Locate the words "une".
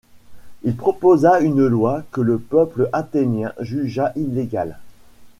1.41-1.67